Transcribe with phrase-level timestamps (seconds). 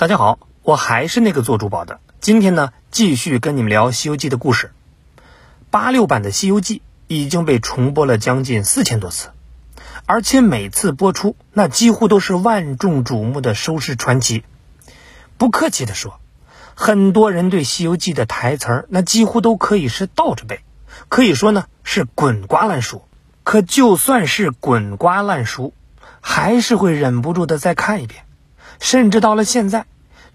[0.00, 2.00] 大家好，我还是那个做珠宝的。
[2.22, 4.72] 今天呢，继续跟你们聊《西游记》的故事。
[5.70, 9.28] 八六版的《西游记》已经被重播了将近四千多次，
[10.06, 14.42] 而且每次播出，那几乎都是万众瞩目的收视传奇。
[15.36, 16.18] 不客气的说，
[16.74, 20.60] 很多人对《西游记》的台词儿，那几乎都可以是倒着背，
[21.10, 23.06] 可以说呢是滚瓜烂熟。
[23.42, 25.74] 可就算是滚瓜烂熟，
[26.22, 28.24] 还是会忍不住的再看一遍。
[28.80, 29.86] 甚至到了现在，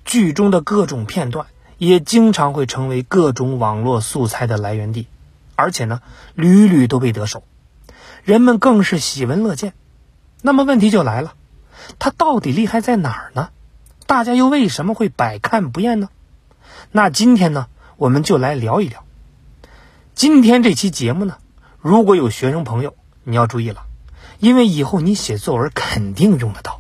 [0.06, 1.48] 剧中的各种片段
[1.78, 5.08] 也经常会成为各种网络素材的来源地，
[5.56, 6.02] 而且呢，
[6.36, 7.44] 屡屡都被得手，
[8.24, 9.74] 人们更是喜闻乐见。
[10.42, 11.34] 那么问题就来了，
[11.98, 13.50] 它到底厉害在哪儿呢？
[14.06, 16.10] 大家又为什么会百看不厌呢？
[16.92, 19.04] 那今天呢，我们就来聊一聊。
[20.14, 21.38] 今天这期节目呢，
[21.82, 22.94] 如果有学生朋友，
[23.24, 23.88] 你要注意了，
[24.38, 26.80] 因为以后你写作文肯定用得到。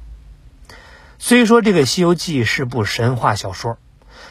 [1.28, 3.80] 虽说这个《西游记》是部神话小说，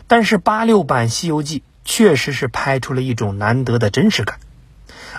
[0.06, 4.38] 但是八六版《西游记》确实是拍出了一种难得的真实感，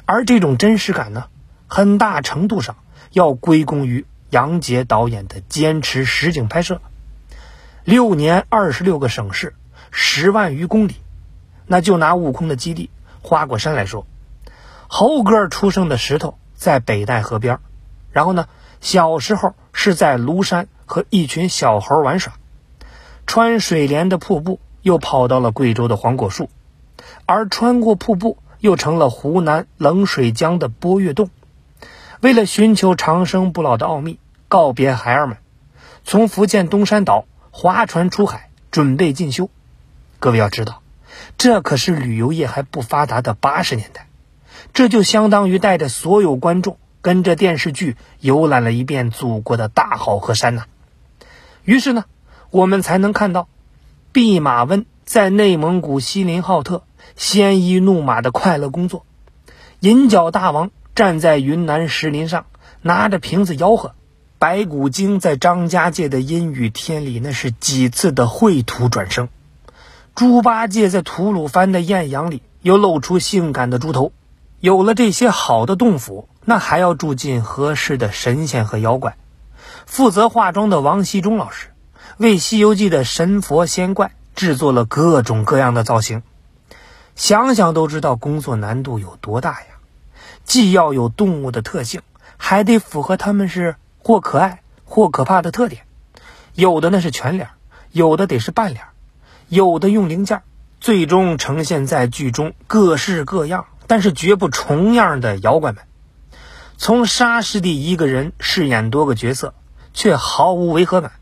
[0.05, 1.25] 而这种真实感呢，
[1.67, 2.77] 很大程度上
[3.11, 6.79] 要归功于杨洁导演的坚持实景拍摄。
[7.83, 9.53] 六年二十六个省市，
[9.91, 10.95] 十万余公里，
[11.67, 14.07] 那就拿悟空的基地花果山来说，
[14.87, 17.59] 猴哥出生的石头在北戴河边，
[18.13, 18.47] 然后呢，
[18.79, 20.69] 小时候是在庐山。
[20.85, 22.33] 和一群小猴玩耍，
[23.25, 26.49] 穿水帘的瀑布又跑到了贵州的黄果树，
[27.25, 31.29] 而穿过瀑布又成了湖南冷水江的波月洞。
[32.21, 35.37] 为了寻求长生不老的奥秘，告别孩儿们，
[36.03, 39.49] 从福建东山岛划船出海，准备进修。
[40.19, 40.81] 各位要知道，
[41.37, 44.07] 这可是旅游业还不发达的八十年代，
[44.73, 50.65] 这就相当于带着所有观众跟着电视剧游览了一遍祖国的大好河山呐。
[51.65, 52.05] 于是呢，
[52.51, 53.47] 我们才能看到，
[54.11, 56.83] 弼马温在内蒙古锡林浩特
[57.15, 59.03] 鲜衣怒马的快乐工作，
[59.79, 62.45] 银角大王站在云南石林上
[62.81, 63.95] 拿着瓶子吆喝，
[64.37, 69.27] 白骨精在张家界的阴雨天里那是几次的秽土转生，
[70.13, 74.11] 猪八戒在吐鲁番的艳阳里又露出性感的猪头。
[74.59, 79.17] 有了这些好的洞府，那还要住进合适的神仙和妖怪。
[79.85, 81.67] 负责化妆的王锡忠老师，
[82.17, 86.23] 为《西游记》的神佛仙怪制作了各种各样的造型，
[87.15, 89.67] 想想都知道工作难度有多大呀！
[90.43, 92.01] 既要有动物的特性，
[92.35, 95.83] 还得符合他们是或可爱或可怕的特点。
[96.55, 97.49] 有的那是全脸，
[97.91, 98.83] 有的得是半脸，
[99.47, 100.41] 有的用零件，
[100.81, 105.83] 最终呈现在剧中各式各样，但是绝不重样的妖怪们。
[106.77, 109.53] 从沙师弟一个人饰演多个角色。
[109.95, 111.13] 却毫无违和感，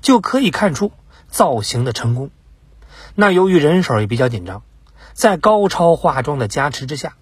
[0.00, 0.90] 就可以看出
[1.28, 2.30] 造型的成功。
[3.14, 4.62] 那由于人手也比较紧张，
[5.12, 7.14] 在高超化妆的加持之下，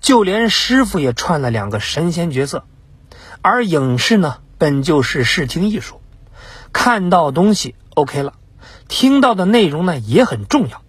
[0.00, 2.66] 就连师傅也串了两个神仙角色。
[3.40, 6.00] 而影视呢，本就是视听艺术，
[6.72, 8.34] 看到东西 OK 了，
[8.88, 10.78] 听到的内容呢也很重要。《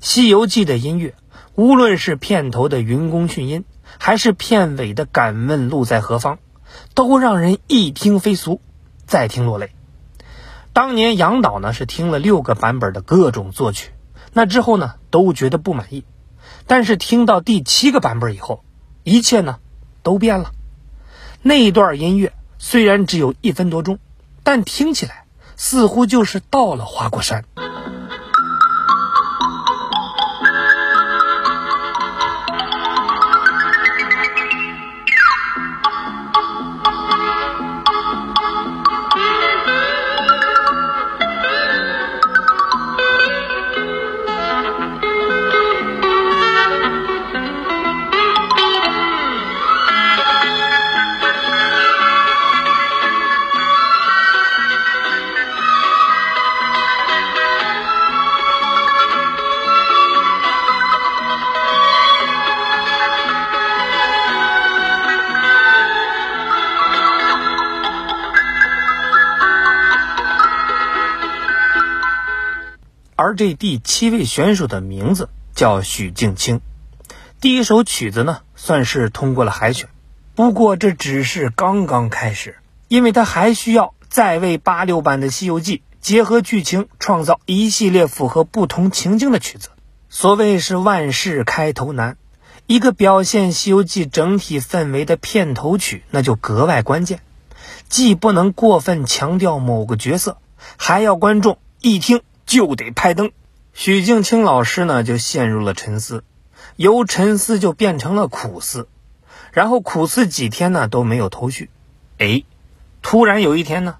[0.00, 1.14] 西游记》的音乐，
[1.54, 3.64] 无论是片头的云宫迅音，
[3.98, 6.38] 还是片尾的“敢问路在何方”。
[6.94, 8.60] 都让人一听非俗，
[9.06, 9.70] 再听落泪。
[10.72, 13.92] 当年杨导呢是听了六个版本的各种作曲，
[14.32, 16.04] 那之后呢都觉得不满意。
[16.66, 18.64] 但是听到第七个版本以后，
[19.02, 19.58] 一切呢
[20.02, 20.52] 都变了。
[21.42, 23.98] 那段音乐虽然只有一分多钟，
[24.42, 25.26] 但听起来
[25.56, 27.44] 似乎就是到了花果山。
[73.16, 76.60] 而这第七位选手的名字叫许镜清，
[77.40, 79.88] 第一首曲子呢算是通过了海选，
[80.34, 82.56] 不过这只是刚刚开始，
[82.88, 89.68] 因为他还需要再为八六版的《西游记》结合剧情，创造一系列符合不同情境的曲子。
[90.08, 92.16] 所谓是万事开头难，
[92.66, 97.20] 一个表现《西游记》整体氛围的片头曲那就格外关键，
[97.88, 100.38] 既不能过分强调某个角色，
[100.76, 101.58] 还要观众。
[101.80, 102.22] 一听
[102.54, 103.32] 就得拍灯。
[103.72, 106.22] 许镜清老师呢就陷入了沉思，
[106.76, 108.86] 由沉思就变成了苦思，
[109.50, 111.68] 然后苦思几天呢都没有头绪。
[112.18, 112.44] 哎，
[113.02, 113.96] 突然有一天呢，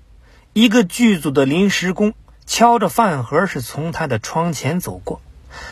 [0.52, 2.14] 一个剧组的临时工
[2.46, 5.20] 敲着饭盒是从他的窗前走过，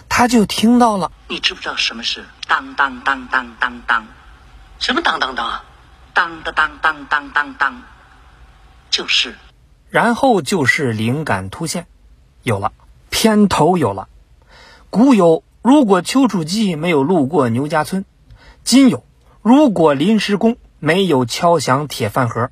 [0.09, 1.13] 他就听到了。
[1.29, 4.09] 你知不知道什么是当当当当当当？
[4.81, 5.65] 什么当当当啊？
[6.15, 7.83] 当当当当当当当，
[8.91, 9.37] 就是。
[9.89, 11.87] 然后就是灵感突现，
[12.43, 12.73] 有了
[13.11, 14.09] 片头有了。
[14.91, 18.05] 古有如果丘处机没有路过牛家村，
[18.65, 19.05] 今有
[19.43, 22.51] 如果临时工没有敲响铁饭盒，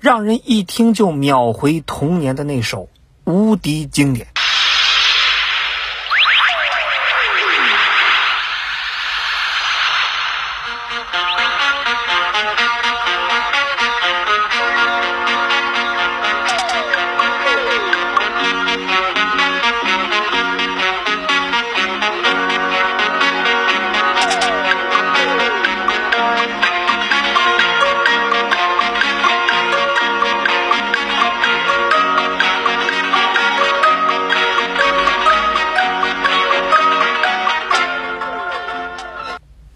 [0.00, 2.88] 让人一听就秒回童年的那首
[3.24, 4.26] 无敌经典。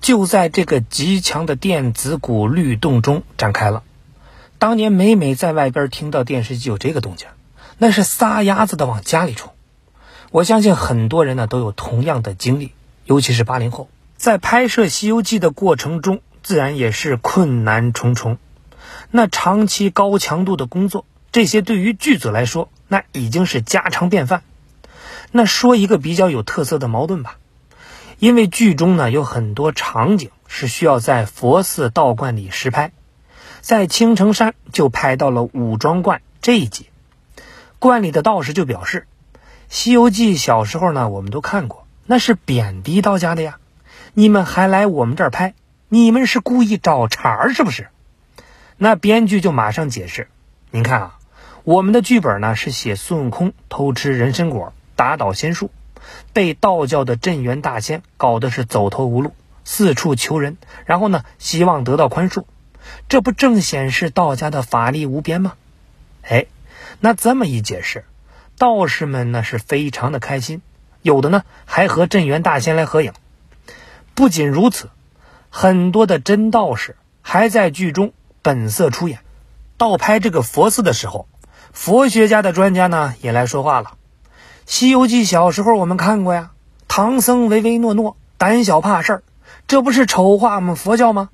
[0.05, 3.83] 就在这个极强的电子鼓律动中展开了。
[4.59, 7.29] 当年每每在外边听到电视机有这个动静，
[7.79, 9.55] 那是撒丫子的往家里冲。
[10.31, 12.73] 我相信很多人呢都有同样的经历，
[13.06, 18.37] 尤其是八零后，在拍摄《西游记》的过程中，自然也是困难重重。
[19.11, 24.43] 那长期高强度的工作，这些对于剧组来说，那已经是家常便饭。
[25.33, 27.39] 那说一个比较有特色的矛盾吧。
[28.25, 32.91] 因为剧中呢有很多场景是需要在佛寺道观里实拍，
[33.61, 36.88] 在青城山就拍到了武庄观这一集。
[37.79, 39.06] 观里的道士就表示，
[39.69, 43.59] 《西游记》小时候呢我们都看过，那是贬低道家的呀，
[44.15, 45.53] 你们还来我们这儿拍，
[45.91, 47.88] 你们是故意找茬儿是不是？
[48.79, 50.29] 那编剧就马上解释，
[50.70, 51.19] 您看啊，
[51.62, 55.70] 我们的剧本呢是写孙悟空偷吃人参果，打倒仙术。
[56.33, 59.33] 被道教的镇元大仙搞得是走投无路，
[59.65, 62.45] 四处求人，然后呢，希望得到宽恕，
[63.09, 65.55] 这不正显示道家的法力无边吗？
[66.23, 66.47] 哎，
[67.01, 68.05] 那这么一解释，
[68.59, 70.62] 道士们呢是非常的开心，
[71.03, 73.12] 有的呢还和镇元大仙来合影。
[74.15, 74.91] 不仅如此，
[75.51, 78.12] 很多的真道士还在剧中
[78.43, 79.21] 本色出演。
[79.77, 81.27] 到拍这个佛寺的时候，
[81.73, 83.89] 佛学家的专家呢也来说话了。
[84.67, 86.51] 《西游记》小时候我们看过呀，
[86.89, 89.23] 唐僧唯唯诺诺、胆小怕事儿，
[89.69, 91.29] 这不是丑化我们佛教吗？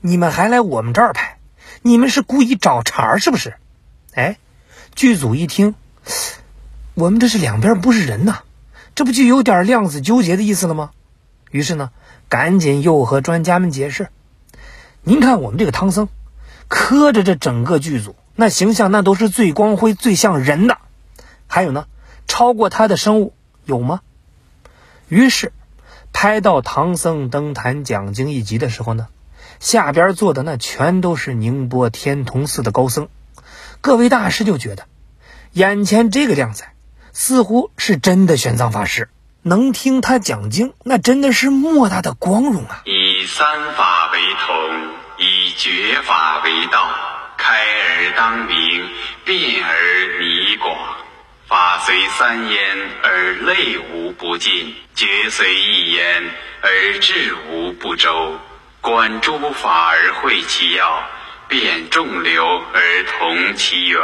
[0.00, 1.38] 你们还来我们这儿拍，
[1.82, 3.54] 你们是故意找茬是不是？
[4.14, 4.38] 哎，
[4.94, 5.74] 剧组一听，
[6.94, 8.38] 我们这是两边不是人呐，
[8.94, 10.90] 这不就有点量子纠结的意思了吗？
[11.50, 11.90] 于是呢，
[12.30, 14.08] 赶紧又和专家们解释：
[15.02, 16.08] 您看我们这个唐僧，
[16.66, 20.78] 磕着这整个剧组，那形象那都是最光辉、最像人的。
[21.46, 21.84] 还有呢。
[22.30, 23.34] 超过他的生物
[23.64, 24.02] 有吗？
[25.08, 25.52] 于是，
[26.12, 29.08] 拍到唐僧登坛讲经一集的时候呢，
[29.58, 33.08] 下边坐的那全都是宁波天童寺的高僧。
[33.80, 34.86] 各位大师就觉得，
[35.54, 36.72] 眼前这个靓仔
[37.12, 39.08] 似乎是真的玄奘法师，
[39.42, 42.82] 能听他讲经，那真的是莫大的光荣啊！
[42.84, 44.54] 以三法为统，
[45.18, 46.78] 以觉法为道，
[47.36, 48.88] 开而当明，
[49.24, 50.99] 辩而弥广。
[51.50, 56.22] 法虽三焉，而类无不尽；觉虽一焉，
[56.62, 58.38] 而智无不周。
[58.80, 61.02] 观诸法而会其要，
[61.48, 64.00] 辨众流而同其源。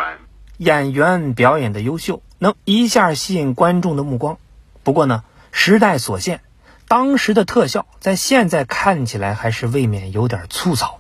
[0.58, 4.38] 演员表演的优秀，能一下吸引观众的目光。
[4.82, 5.22] 不过呢，
[5.52, 6.40] 时代所限，
[6.88, 10.98] 当时的特效在现在看起来还是未免有点粗糙。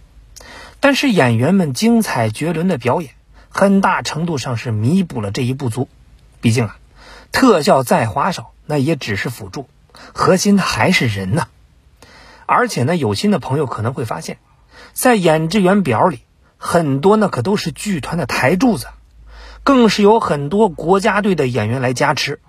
[0.78, 3.14] 但是演员们精彩绝伦的表演，
[3.48, 5.88] 很大程度上是弥补了这一不足。
[6.40, 6.76] 毕竟啊，
[7.32, 9.68] 特效再花哨，那也只是辅助，
[10.12, 11.48] 核心还是人呐。
[12.46, 14.38] 而且呢，有心的朋友可能会发现，
[14.92, 16.20] 在演职员表里，
[16.58, 18.86] 很多呢可都是剧团的台柱子，
[19.64, 22.40] 更是有很多国家队的演员来加持。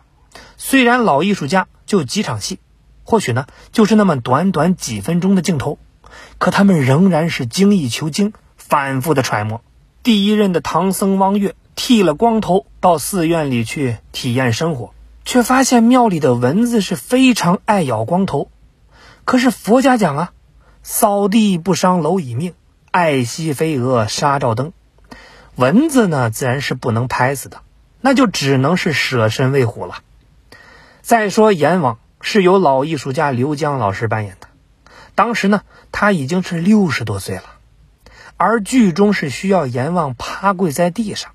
[0.58, 2.60] 虽然老艺术家就几场戏，
[3.04, 5.80] 或许呢就是那么短短几分钟的镜头，
[6.38, 9.64] 可他们仍然是精益求精，反复的揣摩。
[10.04, 11.56] 第一任的唐僧汪月。
[11.78, 14.94] 剃了光头到寺院里去体验生活，
[15.24, 18.50] 却发现庙里的蚊子是非常爱咬光头。
[19.24, 20.32] 可是佛家讲啊，
[20.82, 22.56] 扫地不伤蝼蚁命，
[22.90, 24.74] 爱惜飞蛾杀照灯。
[25.56, 27.62] 蚊子呢自然是不能拍死的，
[28.02, 30.00] 那就只能是舍身为虎了。
[31.02, 34.48] 再说阎王是由老艺术家刘江老师扮演的，
[35.14, 37.44] 当时呢他已经是六十多岁了，
[38.36, 41.32] 而剧中是需要阎王趴跪在地上，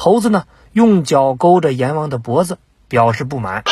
[0.00, 3.64] 猴子呢用脚勾着阎王的脖子表示不满。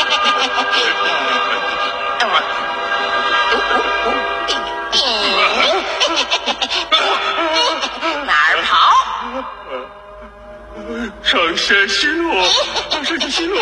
[8.26, 8.74] 哪儿跑？
[11.22, 12.34] 上仙息怒，
[12.90, 13.54] 上仙息怒，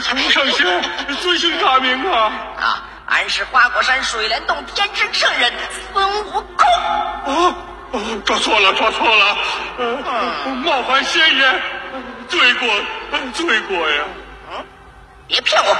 [0.00, 0.82] 请上仙
[1.20, 2.32] 尊姓大名啊！
[2.56, 5.52] 啊，俺是花果山水帘洞天之圣人
[5.92, 6.66] 孙悟空。
[7.26, 7.54] 啊
[7.92, 9.36] 啊，抓错了，抓错了，
[10.64, 11.62] 冒犯仙爷，
[12.28, 12.68] 罪过，
[13.32, 14.04] 罪过呀！
[14.50, 14.64] 啊
[15.26, 15.76] 别骗我，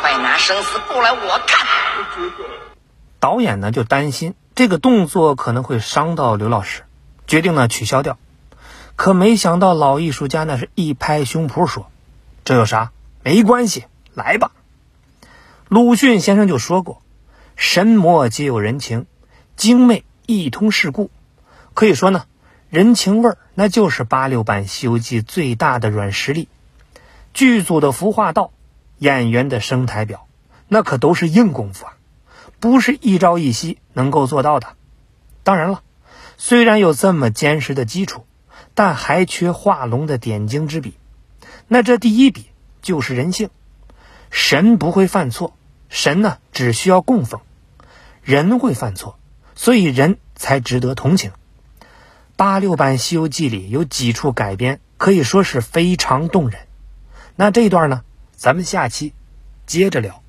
[0.00, 1.66] 快拿生死簿来我看。
[3.20, 6.82] 导演呢就担心这个动作可能会伤到刘老师，
[7.26, 8.18] 决定呢取消掉。
[8.96, 11.90] 可没想到老艺术家那是一拍胸脯说
[12.44, 12.90] ：“这有啥？
[13.22, 14.50] 没关系，来吧。”
[15.68, 17.00] 鲁迅先生就说过
[17.56, 19.06] ：“神魔皆有人情，
[19.56, 21.10] 精魅一通世故。”
[21.74, 22.26] 可以说呢，
[22.72, 26.48] 人情味儿那就是八六版《西游记》最大的软实力。
[27.34, 28.50] 剧组的服化道，
[28.96, 30.26] 演员的声台表，
[30.68, 31.92] 那可都是硬功夫啊，
[32.60, 34.68] 不是一朝一夕能够做到的。
[35.42, 35.82] 当然了，
[36.38, 38.24] 虽然有这么坚实的基础，
[38.72, 40.94] 但还缺画龙的点睛之笔。
[41.68, 42.46] 那这第一笔
[42.80, 43.50] 就是人性。
[44.30, 45.54] 神不会犯错，
[45.90, 47.40] 神呢只需要供奉；
[48.22, 49.18] 人会犯错，
[49.54, 51.32] 所以人才值得同情。
[52.42, 56.66] 八六版《西游记》里有几处改编，可以说是非常动人。
[57.36, 58.02] 那这一段呢，
[58.34, 59.14] 咱们下期
[59.64, 60.21] 接着聊。